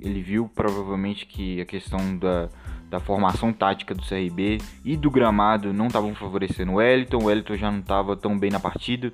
ele 0.00 0.22
viu 0.22 0.48
provavelmente 0.48 1.26
que 1.26 1.60
a 1.60 1.64
questão 1.64 2.16
da, 2.16 2.48
da 2.88 3.00
formação 3.00 3.52
tática 3.52 3.94
do 3.94 4.02
CRB 4.02 4.58
e 4.84 4.96
do 4.96 5.10
gramado 5.10 5.72
não 5.72 5.86
estavam 5.86 6.14
favorecendo 6.14 6.72
o 6.72 6.74
Wellington. 6.76 7.18
O 7.18 7.24
Wellington 7.26 7.56
já 7.56 7.70
não 7.70 7.80
estava 7.80 8.16
tão 8.16 8.38
bem 8.38 8.50
na 8.50 8.60
partida. 8.60 9.12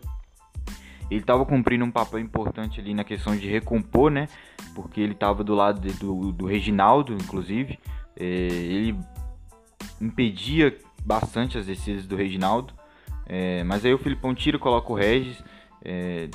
Ele 1.10 1.20
estava 1.20 1.44
cumprindo 1.44 1.84
um 1.84 1.90
papel 1.90 2.18
importante 2.18 2.80
ali 2.80 2.94
na 2.94 3.04
questão 3.04 3.36
de 3.36 3.46
recompor, 3.46 4.10
né? 4.10 4.26
Porque 4.74 5.00
ele 5.00 5.12
estava 5.12 5.44
do 5.44 5.54
lado 5.54 5.80
de, 5.80 5.92
do, 5.98 6.32
do 6.32 6.46
Reginaldo, 6.46 7.12
inclusive. 7.12 7.78
É, 8.16 8.24
ele 8.24 8.98
impedia 10.00 10.76
bastante 11.04 11.58
as 11.58 11.66
descidas 11.66 12.06
do 12.06 12.16
Reginaldo. 12.16 12.72
É, 13.26 13.62
mas 13.64 13.84
aí 13.84 13.92
o 13.92 13.98
Filipão 13.98 14.34
tira, 14.34 14.58
coloca 14.58 14.90
o 14.92 14.96
Regis. 14.96 15.42
É, 15.84 16.28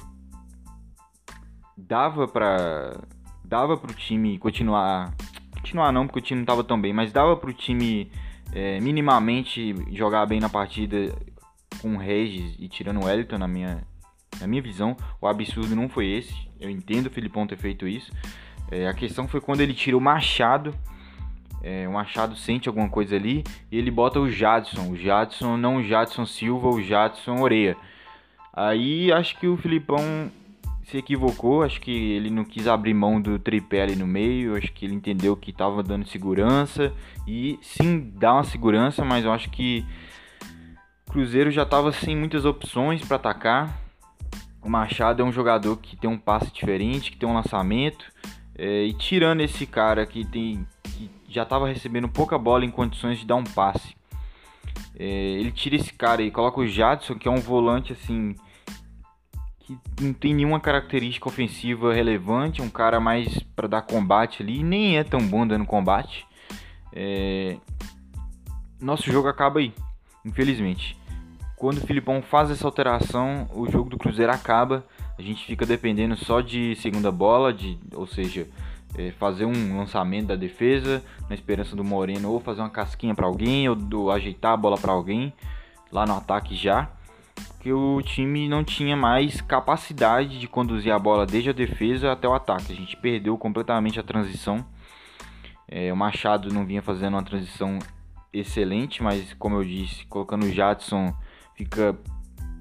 dava 1.88 2.28
para 2.28 3.00
dava 3.44 3.78
para 3.78 3.92
o 3.92 3.94
time 3.94 4.38
continuar 4.38 5.14
continuar 5.54 5.92
não 5.92 6.06
porque 6.06 6.20
o 6.20 6.22
time 6.22 6.40
não 6.40 6.44
estava 6.44 6.64
tão 6.64 6.80
bem 6.80 6.94
mas 6.94 7.12
dava 7.12 7.36
para 7.36 7.50
o 7.50 7.54
time 7.54 8.12
é, 8.54 8.80
minimamente 8.80 9.76
jogar 9.92 10.26
bem 10.26 10.40
na 10.40 10.50
partida 10.50 11.16
com 11.82 11.96
o 11.96 11.98
Regis 11.98 12.56
e 12.60 12.68
tirando 12.68 13.02
o 13.02 13.06
Wellington 13.06 13.38
na 13.38 13.48
minha 13.48 13.84
na 14.40 14.48
minha 14.48 14.62
visão. 14.62 14.96
O 15.22 15.28
absurdo 15.28 15.76
não 15.76 15.90
foi 15.90 16.08
esse. 16.08 16.34
Eu 16.60 16.70
entendo 16.70 17.08
o 17.08 17.12
Filipão 17.12 17.48
ter 17.48 17.58
feito 17.58 17.88
isso. 17.88 18.12
É, 18.72 18.88
a 18.88 18.94
questão 18.94 19.28
foi 19.28 19.42
quando 19.42 19.62
ele 19.62 19.74
tira 19.74 19.98
o 19.98 20.02
Machado. 20.02 20.74
É, 21.62 21.88
o 21.88 21.94
Machado 21.94 22.36
sente 22.36 22.70
alguma 22.70 22.90
coisa 22.90 23.16
ali 23.16 23.44
e 23.72 23.78
ele 23.78 23.92
bota 23.92 24.20
o 24.20 24.30
Jadson. 24.30 24.90
O 24.90 24.96
Jadson 24.96 25.58
não 25.58 25.78
o 25.78 25.84
Jadson 25.84 26.26
Silva 26.26 26.70
o 26.70 26.82
Jadson 26.82 27.42
Oreia. 27.42 27.76
Aí 28.54 29.12
acho 29.12 29.38
que 29.40 29.48
o 29.48 29.58
Filipão 29.58 30.32
se 30.90 30.98
equivocou, 30.98 31.62
acho 31.62 31.80
que 31.80 31.92
ele 31.92 32.32
não 32.32 32.44
quis 32.44 32.68
abrir 32.68 32.96
mão 32.96 33.22
do 33.22 33.38
tripé 33.38 33.84
ali 33.84 33.96
no 33.96 34.08
meio, 34.08 34.58
acho 34.58 34.74
que 34.74 34.86
ele 34.86 34.96
entendeu 34.96 35.36
que 35.38 35.52
estava 35.52 35.84
dando 35.84 36.08
segurança 36.08 36.92
e 37.28 37.60
sim 37.62 38.12
dá 38.16 38.34
uma 38.34 38.44
segurança, 38.44 39.06
mas 39.06 39.24
eu 39.24 39.32
acho 39.32 39.52
que 39.52 39.86
o 41.08 41.12
Cruzeiro 41.12 41.52
já 41.52 41.62
estava 41.62 41.92
sem 41.92 42.16
muitas 42.16 42.44
opções 42.44 43.06
para 43.06 43.18
atacar. 43.18 43.80
O 44.64 44.70
Machado 44.70 45.22
é 45.22 45.26
um 45.26 45.32
jogador 45.32 45.78
que 45.78 45.96
tem 45.96 46.10
um 46.10 46.18
passe 46.18 46.52
diferente, 46.52 47.12
que 47.12 47.18
tem 47.18 47.30
um 47.30 47.36
lançamento, 47.36 48.12
é, 48.58 48.84
e 48.84 48.94
tirando 48.94 49.42
esse 49.42 49.68
cara 49.68 50.06
que 50.06 50.26
tem 50.26 50.66
que 50.84 51.10
já 51.30 51.44
estava 51.44 51.68
recebendo 51.68 52.10
pouca 52.10 52.38
bola 52.38 52.66
em 52.66 52.72
condições 52.72 53.20
de 53.20 53.28
dar 53.28 53.36
um 53.36 53.44
passe, 53.44 53.96
é, 54.98 55.06
ele 55.06 55.52
tira 55.52 55.76
esse 55.76 55.94
cara 55.94 56.24
e 56.24 56.32
coloca 56.32 56.60
o 56.60 56.68
Jadson, 56.68 57.14
que 57.14 57.28
é 57.28 57.32
um 57.32 57.40
volante 57.40 57.94
assim 57.94 58.36
que 59.70 60.04
não 60.04 60.14
tem 60.14 60.34
nenhuma 60.34 60.60
característica 60.60 61.28
ofensiva 61.28 61.94
relevante, 61.94 62.62
um 62.62 62.70
cara 62.70 63.00
mais 63.00 63.40
para 63.56 63.68
dar 63.68 63.82
combate 63.84 64.42
ali, 64.42 64.64
nem 64.64 64.98
é 64.98 65.04
tão 65.04 65.20
bom 65.20 65.46
dando 65.46 65.66
combate. 65.66 66.26
É... 66.92 67.58
Nosso 68.82 69.12
jogo 69.12 69.28
acaba 69.28 69.60
aí, 69.60 69.74
infelizmente. 70.26 70.98
Quando 71.56 71.78
o 71.78 71.86
Filipão 71.86 72.22
faz 72.22 72.50
essa 72.50 72.66
alteração, 72.66 73.48
o 73.54 73.70
jogo 73.70 73.90
do 73.90 73.98
Cruzeiro 73.98 74.32
acaba. 74.32 74.86
A 75.18 75.22
gente 75.22 75.46
fica 75.46 75.66
dependendo 75.66 76.16
só 76.16 76.40
de 76.40 76.76
segunda 76.78 77.12
bola, 77.12 77.54
de, 77.54 77.78
ou 77.94 78.08
seja, 78.08 78.48
é, 78.98 79.12
fazer 79.12 79.44
um 79.44 79.78
lançamento 79.78 80.28
da 80.28 80.36
defesa 80.38 81.04
na 81.28 81.36
esperança 81.36 81.76
do 81.76 81.84
Moreno 81.84 82.32
ou 82.32 82.40
fazer 82.40 82.62
uma 82.62 82.70
casquinha 82.70 83.14
para 83.14 83.28
alguém 83.28 83.68
ou 83.68 83.76
do, 83.76 84.10
ajeitar 84.10 84.54
a 84.54 84.58
bola 84.58 84.78
para 84.78 84.94
alguém 84.94 85.34
lá 85.92 86.06
no 86.06 86.16
ataque 86.16 86.56
já 86.56 86.90
que 87.60 87.72
o 87.74 88.02
time 88.02 88.48
não 88.48 88.64
tinha 88.64 88.96
mais 88.96 89.42
capacidade 89.42 90.40
de 90.40 90.48
conduzir 90.48 90.94
a 90.94 91.00
bola 91.00 91.26
desde 91.26 91.50
a 91.50 91.54
defesa 91.54 92.12
até 92.12 92.28
o 92.28 92.34
ataque. 92.34 92.72
A 92.72 92.76
gente 92.76 92.96
perdeu 92.98 93.38
completamente 93.38 94.00
a 94.00 94.04
transição. 94.04 94.66
É, 95.68 95.92
o 95.92 95.98
Machado 95.98 96.54
não 96.54 96.66
vinha 96.66 96.82
fazendo 96.82 97.14
uma 97.14 97.24
transição 97.24 97.80
excelente, 98.34 99.04
mas 99.04 99.34
como 99.34 99.56
eu 99.58 99.64
disse, 99.64 100.06
colocando 100.06 100.46
o 100.46 100.52
Jadson 100.52 101.14
fica 101.56 101.98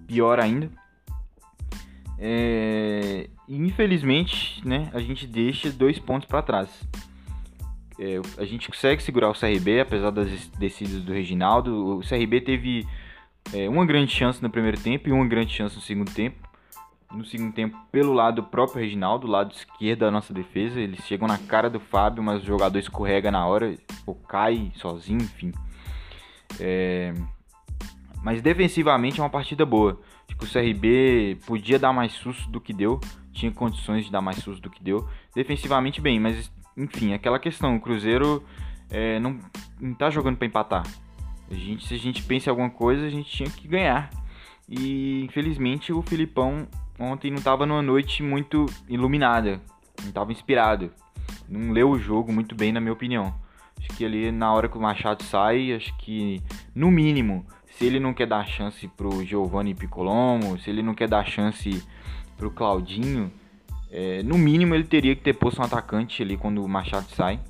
pior 0.06 0.40
ainda. 0.40 0.70
É, 2.18 3.28
infelizmente, 3.48 4.66
né, 4.66 4.90
a 4.92 5.00
gente 5.00 5.26
deixa 5.26 5.70
dois 5.70 5.98
pontos 5.98 6.28
para 6.28 6.42
trás. 6.42 6.68
É, 7.98 8.20
a 8.36 8.44
gente 8.44 8.68
consegue 8.68 9.02
segurar 9.02 9.28
o 9.30 9.34
CRB, 9.34 9.80
apesar 9.80 10.10
das 10.10 10.48
descidas 10.50 11.02
do 11.02 11.12
Reginaldo. 11.12 11.98
O 11.98 12.00
CRB 12.00 12.40
teve 12.40 12.86
é, 13.52 13.68
uma 13.68 13.86
grande 13.86 14.12
chance 14.12 14.42
no 14.42 14.50
primeiro 14.50 14.78
tempo 14.78 15.08
e 15.08 15.12
uma 15.12 15.26
grande 15.26 15.52
chance 15.52 15.74
no 15.74 15.82
segundo 15.82 16.12
tempo. 16.12 16.48
No 17.12 17.24
segundo 17.24 17.54
tempo, 17.54 17.78
pelo 17.90 18.12
lado 18.12 18.42
do 18.42 18.48
próprio 18.48 18.82
Reginaldo, 18.82 19.26
lado 19.26 19.54
esquerdo 19.54 20.00
da 20.00 20.10
nossa 20.10 20.34
defesa, 20.34 20.78
eles 20.78 21.02
chegam 21.06 21.26
na 21.26 21.38
cara 21.38 21.70
do 21.70 21.80
Fábio, 21.80 22.22
mas 22.22 22.42
o 22.42 22.46
jogador 22.46 22.78
escorrega 22.78 23.30
na 23.30 23.46
hora, 23.46 23.74
ou 24.04 24.14
cai 24.14 24.70
sozinho, 24.74 25.22
enfim. 25.22 25.52
É... 26.60 27.14
Mas 28.22 28.42
defensivamente 28.42 29.20
é 29.20 29.22
uma 29.22 29.30
partida 29.30 29.64
boa. 29.64 29.98
Acho 30.28 30.36
que 30.36 30.44
o 30.44 30.52
CRB 30.52 31.38
podia 31.46 31.78
dar 31.78 31.94
mais 31.94 32.12
susto 32.12 32.50
do 32.50 32.60
que 32.60 32.74
deu, 32.74 33.00
tinha 33.32 33.50
condições 33.50 34.04
de 34.04 34.12
dar 34.12 34.20
mais 34.20 34.36
susto 34.38 34.60
do 34.60 34.70
que 34.70 34.84
deu. 34.84 35.08
Defensivamente 35.34 36.02
bem, 36.02 36.20
mas 36.20 36.52
enfim, 36.76 37.14
aquela 37.14 37.38
questão, 37.38 37.74
o 37.76 37.80
Cruzeiro 37.80 38.44
é, 38.90 39.18
não, 39.18 39.38
não 39.80 39.94
tá 39.94 40.10
jogando 40.10 40.36
para 40.36 40.46
empatar. 40.46 40.84
A 41.50 41.54
gente, 41.54 41.86
se 41.86 41.94
a 41.94 41.98
gente 41.98 42.22
pensa 42.22 42.48
em 42.48 42.50
alguma 42.50 42.70
coisa, 42.70 43.06
a 43.06 43.10
gente 43.10 43.30
tinha 43.30 43.50
que 43.50 43.66
ganhar. 43.66 44.10
E 44.68 45.24
infelizmente 45.24 45.92
o 45.92 46.02
Filipão 46.02 46.68
ontem 46.98 47.30
não 47.30 47.38
estava 47.38 47.64
numa 47.64 47.80
noite 47.80 48.22
muito 48.22 48.66
iluminada, 48.88 49.60
não 50.00 50.08
estava 50.08 50.32
inspirado. 50.32 50.90
Não 51.48 51.72
leu 51.72 51.90
o 51.90 51.98
jogo 51.98 52.32
muito 52.32 52.54
bem, 52.54 52.72
na 52.72 52.80
minha 52.80 52.92
opinião. 52.92 53.34
Acho 53.78 53.88
que 53.96 54.04
ali 54.04 54.30
na 54.30 54.52
hora 54.52 54.68
que 54.68 54.76
o 54.76 54.80
Machado 54.80 55.22
sai, 55.22 55.72
acho 55.72 55.96
que 55.98 56.42
no 56.74 56.90
mínimo, 56.90 57.46
se 57.70 57.86
ele 57.86 58.00
não 58.00 58.12
quer 58.12 58.26
dar 58.26 58.46
chance 58.46 58.86
pro 58.88 59.24
Giovanni 59.24 59.74
Piccolomo, 59.74 60.58
se 60.58 60.68
ele 60.68 60.82
não 60.82 60.94
quer 60.94 61.08
dar 61.08 61.24
chance 61.26 61.82
pro 62.36 62.50
Claudinho, 62.50 63.32
é, 63.90 64.22
no 64.22 64.36
mínimo 64.36 64.74
ele 64.74 64.84
teria 64.84 65.14
que 65.14 65.22
ter 65.22 65.34
posto 65.34 65.60
um 65.60 65.64
atacante 65.64 66.22
ali 66.22 66.36
quando 66.36 66.62
o 66.62 66.68
Machado 66.68 67.06
sai. 67.14 67.40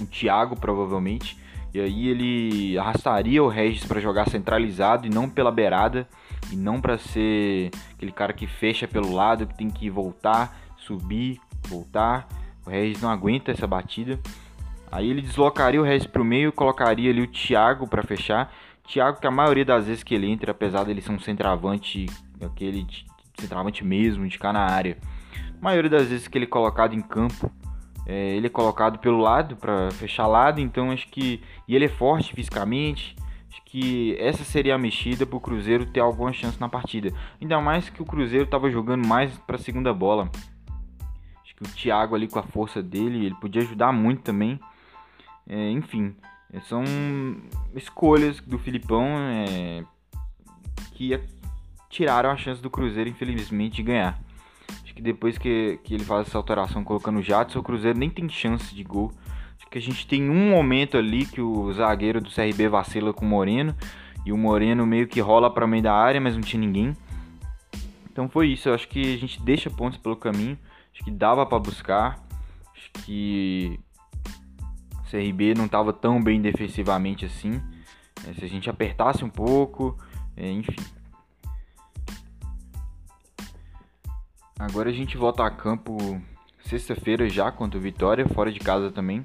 O 0.00 0.06
Thiago, 0.06 0.56
provavelmente. 0.56 1.38
E 1.74 1.80
aí 1.80 2.08
ele 2.08 2.78
arrastaria 2.78 3.42
o 3.42 3.48
Regis 3.48 3.84
para 3.84 4.00
jogar 4.00 4.30
centralizado 4.30 5.08
e 5.08 5.10
não 5.10 5.28
pela 5.28 5.50
beirada. 5.50 6.08
E 6.52 6.56
não 6.56 6.80
para 6.80 6.96
ser 6.96 7.72
aquele 7.92 8.12
cara 8.12 8.32
que 8.32 8.46
fecha 8.46 8.86
pelo 8.86 9.12
lado, 9.12 9.44
que 9.44 9.56
tem 9.56 9.68
que 9.68 9.90
voltar, 9.90 10.56
subir, 10.76 11.40
voltar. 11.66 12.28
O 12.64 12.70
Regis 12.70 13.02
não 13.02 13.10
aguenta 13.10 13.50
essa 13.50 13.66
batida. 13.66 14.20
Aí 14.92 15.10
ele 15.10 15.20
deslocaria 15.20 15.80
o 15.80 15.84
Regis 15.84 16.06
para 16.06 16.22
o 16.22 16.24
meio 16.24 16.50
e 16.50 16.52
colocaria 16.52 17.10
ali 17.10 17.22
o 17.22 17.26
Thiago 17.26 17.88
para 17.88 18.04
fechar. 18.04 18.54
Thiago 18.86 19.18
que 19.18 19.26
a 19.26 19.30
maioria 19.30 19.64
das 19.64 19.86
vezes 19.86 20.04
que 20.04 20.14
ele 20.14 20.30
entra, 20.30 20.52
apesar 20.52 20.84
dele 20.84 21.00
ser 21.00 21.10
um 21.10 21.18
centroavante, 21.18 22.06
aquele 22.40 22.86
centroavante 23.36 23.84
mesmo, 23.84 24.28
de 24.28 24.38
cá 24.38 24.52
na 24.52 24.60
área. 24.60 24.96
A 25.58 25.64
maioria 25.64 25.90
das 25.90 26.06
vezes 26.06 26.28
que 26.28 26.38
ele 26.38 26.44
é 26.44 26.48
colocado 26.48 26.94
em 26.94 27.00
campo, 27.00 27.50
é, 28.06 28.36
ele 28.36 28.46
é 28.46 28.50
colocado 28.50 28.98
pelo 28.98 29.18
lado 29.18 29.56
para 29.56 29.90
fechar 29.92 30.26
lado, 30.26 30.60
então 30.60 30.90
acho 30.90 31.08
que 31.08 31.40
e 31.66 31.74
ele 31.74 31.86
é 31.86 31.88
forte 31.88 32.34
fisicamente. 32.34 33.16
Acho 33.50 33.62
que 33.64 34.16
essa 34.18 34.42
seria 34.44 34.74
a 34.74 34.78
mexida 34.78 35.24
para 35.24 35.36
o 35.36 35.40
Cruzeiro 35.40 35.86
ter 35.86 36.00
alguma 36.00 36.32
chance 36.32 36.60
na 36.60 36.68
partida. 36.68 37.12
Ainda 37.40 37.60
mais 37.60 37.88
que 37.88 38.02
o 38.02 38.04
Cruzeiro 38.04 38.44
estava 38.44 38.68
jogando 38.68 39.06
mais 39.06 39.36
para 39.38 39.56
a 39.56 39.60
segunda 39.60 39.94
bola. 39.94 40.30
Acho 41.42 41.54
que 41.54 41.62
o 41.62 41.68
Thiago 41.68 42.14
ali 42.14 42.26
com 42.26 42.38
a 42.38 42.42
força 42.42 42.82
dele, 42.82 43.26
ele 43.26 43.34
podia 43.36 43.62
ajudar 43.62 43.92
muito 43.92 44.22
também. 44.22 44.58
É, 45.46 45.70
enfim, 45.70 46.14
é, 46.52 46.60
são 46.60 46.82
escolhas 47.74 48.40
do 48.40 48.58
Filipão 48.58 49.06
é, 49.18 49.84
que 50.94 51.18
tiraram 51.88 52.30
a 52.30 52.36
chance 52.36 52.60
do 52.60 52.70
Cruzeiro, 52.70 53.08
infelizmente, 53.08 53.76
de 53.76 53.82
ganhar. 53.84 54.20
Que 54.94 55.02
depois 55.02 55.36
que, 55.36 55.78
que 55.82 55.94
ele 55.94 56.04
faz 56.04 56.28
essa 56.28 56.38
alteração 56.38 56.84
colocando 56.84 57.18
o 57.18 57.22
Jadson, 57.22 57.58
o 57.58 57.62
Cruzeiro 57.62 57.98
nem 57.98 58.08
tem 58.08 58.28
chance 58.28 58.74
de 58.74 58.84
gol. 58.84 59.12
Acho 59.58 59.66
que 59.68 59.78
a 59.78 59.80
gente 59.80 60.06
tem 60.06 60.28
um 60.28 60.50
momento 60.50 60.96
ali 60.96 61.26
que 61.26 61.40
o 61.40 61.72
zagueiro 61.72 62.20
do 62.20 62.30
CRB 62.30 62.68
vacila 62.68 63.12
com 63.12 63.24
o 63.24 63.28
Moreno. 63.28 63.74
E 64.24 64.32
o 64.32 64.38
Moreno 64.38 64.86
meio 64.86 65.06
que 65.06 65.20
rola 65.20 65.52
para 65.52 65.66
meio 65.66 65.82
da 65.82 65.92
área, 65.92 66.20
mas 66.20 66.34
não 66.34 66.40
tinha 66.40 66.60
ninguém. 66.60 66.96
Então 68.10 68.28
foi 68.28 68.48
isso. 68.48 68.68
Eu 68.68 68.74
acho 68.74 68.88
que 68.88 69.14
a 69.14 69.18
gente 69.18 69.42
deixa 69.42 69.68
pontos 69.68 69.98
pelo 69.98 70.16
caminho. 70.16 70.58
Acho 70.92 71.04
que 71.04 71.10
dava 71.10 71.44
para 71.44 71.58
buscar. 71.58 72.24
Acho 72.74 72.90
que 73.04 73.78
o 74.92 75.10
CRB 75.10 75.54
não 75.54 75.66
estava 75.66 75.92
tão 75.92 76.22
bem 76.22 76.40
defensivamente 76.40 77.24
assim. 77.24 77.60
É, 78.26 78.32
se 78.32 78.44
a 78.44 78.48
gente 78.48 78.70
apertasse 78.70 79.24
um 79.24 79.28
pouco, 79.28 79.98
é, 80.36 80.50
enfim. 80.50 80.76
Agora 84.64 84.88
a 84.88 84.92
gente 84.92 85.18
volta 85.18 85.44
a 85.44 85.50
campo 85.50 86.18
sexta-feira 86.64 87.28
já 87.28 87.52
contra 87.52 87.78
o 87.78 87.82
Vitória, 87.82 88.26
fora 88.26 88.50
de 88.50 88.58
casa 88.58 88.90
também. 88.90 89.22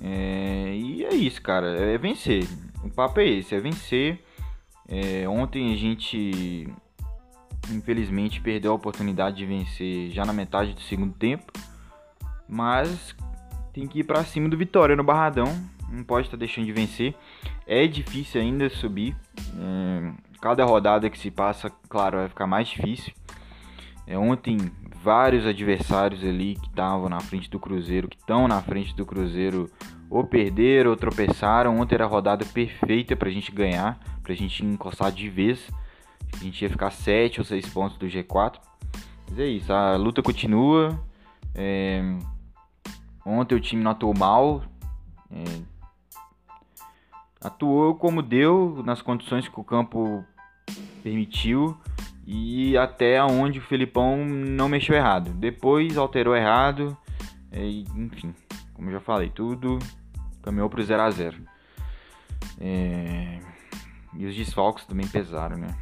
É, 0.00 0.72
e 0.76 1.04
é 1.04 1.12
isso, 1.12 1.42
cara. 1.42 1.66
É 1.66 1.98
vencer. 1.98 2.46
O 2.84 2.88
papo 2.88 3.18
é 3.18 3.26
esse, 3.26 3.52
é 3.52 3.60
vencer. 3.60 4.24
É, 4.88 5.28
ontem 5.28 5.72
a 5.72 5.76
gente 5.76 6.72
infelizmente 7.68 8.40
perdeu 8.40 8.70
a 8.70 8.74
oportunidade 8.76 9.38
de 9.38 9.46
vencer 9.46 10.10
já 10.10 10.24
na 10.24 10.32
metade 10.32 10.72
do 10.72 10.80
segundo 10.82 11.14
tempo. 11.14 11.52
Mas 12.48 13.12
tem 13.72 13.88
que 13.88 14.00
ir 14.00 14.04
para 14.04 14.22
cima 14.22 14.48
do 14.48 14.56
Vitória 14.56 14.94
no 14.94 15.02
Barradão. 15.02 15.52
Não 15.90 16.04
pode 16.04 16.28
estar 16.28 16.36
tá 16.36 16.40
deixando 16.40 16.66
de 16.66 16.72
vencer. 16.72 17.12
É 17.66 17.88
difícil 17.88 18.40
ainda 18.40 18.70
subir. 18.70 19.16
É, 19.58 20.12
cada 20.40 20.64
rodada 20.64 21.10
que 21.10 21.18
se 21.18 21.32
passa, 21.32 21.72
claro, 21.88 22.18
vai 22.18 22.28
ficar 22.28 22.46
mais 22.46 22.68
difícil. 22.68 23.12
É, 24.06 24.18
ontem, 24.18 24.58
vários 25.02 25.46
adversários 25.46 26.22
ali 26.24 26.56
que 26.56 26.66
estavam 26.66 27.08
na 27.08 27.20
frente 27.20 27.50
do 27.50 27.58
Cruzeiro, 27.58 28.08
que 28.08 28.16
estão 28.16 28.46
na 28.46 28.60
frente 28.60 28.94
do 28.94 29.04
Cruzeiro, 29.04 29.70
ou 30.10 30.24
perderam 30.24 30.90
ou 30.90 30.96
tropeçaram. 30.96 31.78
Ontem 31.78 31.94
era 31.94 32.04
a 32.04 32.08
rodada 32.08 32.44
perfeita 32.44 33.16
para 33.16 33.28
a 33.28 33.32
gente 33.32 33.50
ganhar, 33.50 33.98
para 34.22 34.32
a 34.32 34.36
gente 34.36 34.64
encostar 34.64 35.10
de 35.10 35.28
vez. 35.28 35.70
A 36.32 36.42
gente 36.42 36.62
ia 36.62 36.70
ficar 36.70 36.90
7 36.90 37.40
ou 37.40 37.44
6 37.44 37.68
pontos 37.68 37.96
do 37.96 38.06
G4. 38.06 38.58
Mas 39.28 39.38
é 39.38 39.46
isso, 39.46 39.72
a 39.72 39.96
luta 39.96 40.22
continua. 40.22 40.98
É... 41.54 42.02
Ontem 43.24 43.54
o 43.54 43.60
time 43.60 43.82
não 43.82 43.92
atuou 43.92 44.16
mal. 44.16 44.62
É... 45.30 45.44
Atuou 47.40 47.94
como 47.94 48.22
deu, 48.22 48.82
nas 48.84 49.02
condições 49.02 49.48
que 49.48 49.60
o 49.60 49.64
campo 49.64 50.24
permitiu 51.02 51.76
e 52.26 52.76
até 52.76 53.22
onde 53.22 53.58
o 53.58 53.62
Felipão 53.62 54.24
não 54.24 54.68
mexeu 54.68 54.96
errado. 54.96 55.30
Depois 55.32 55.96
alterou 55.96 56.34
errado, 56.34 56.96
e, 57.52 57.84
enfim, 57.94 58.34
como 58.72 58.90
já 58.90 59.00
falei, 59.00 59.30
tudo 59.30 59.78
caminhou 60.42 60.68
para 60.68 60.80
o 60.80 60.84
0 60.84 61.02
a 61.02 61.10
0 61.10 61.36
é... 62.60 63.40
E 64.16 64.26
os 64.26 64.36
desfalques 64.36 64.84
também 64.84 65.06
pesaram, 65.08 65.56
né? 65.56 65.74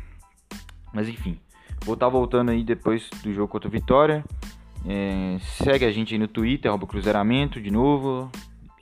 Mas 0.92 1.08
enfim, 1.08 1.38
vou 1.84 1.94
estar 1.94 2.06
tá 2.06 2.10
voltando 2.10 2.50
aí 2.50 2.64
depois 2.64 3.10
do 3.22 3.32
jogo 3.32 3.48
contra 3.48 3.68
o 3.68 3.70
Vitória. 3.70 4.24
É... 4.86 5.36
segue 5.62 5.84
a 5.84 5.92
gente 5.92 6.14
aí 6.14 6.18
no 6.18 6.28
Twitter, 6.28 6.70
arroba 6.70 6.86
Cruzeiramento 6.86 7.60
de 7.60 7.70
novo. 7.70 8.30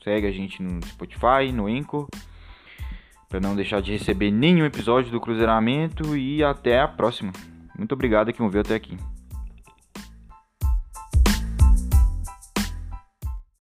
Segue 0.05 0.27
a 0.27 0.33
gente 0.33 0.63
no 0.63 0.85
Spotify, 0.87 1.53
no 1.53 1.67
Anchor 1.67 2.09
para 3.31 3.39
não 3.39 3.55
deixar 3.55 3.81
de 3.81 3.93
receber 3.93 4.33
nenhum 4.33 4.65
episódio 4.65 5.13
do 5.13 5.21
Cruzeiramento 5.21 6.17
e 6.17 6.43
até 6.43 6.81
a 6.81 6.89
próxima. 6.89 7.33
Muito 7.79 7.93
obrigado 7.93 8.29
a 8.29 8.33
quem 8.33 8.45
ouviu 8.45 8.61
até 8.61 8.75
aqui. 8.75 8.99